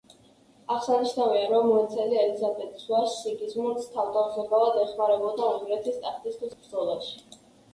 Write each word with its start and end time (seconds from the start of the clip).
აღსანიშნავია, 0.75 1.41
რომ 1.51 1.67
ვენცელი 1.71 2.17
ელიზაბეთის 2.21 2.87
ვაჟს, 2.93 3.19
სიგიზმუნდს 3.27 3.93
თავდაუზოგავად 3.99 4.81
ეხმარებოდა 4.87 5.51
უნგრეთის 5.55 6.01
ტახტისთვის 6.07 6.59
ბრძოლაში. 6.65 7.15